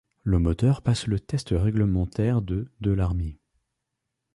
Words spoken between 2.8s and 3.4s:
l'Army.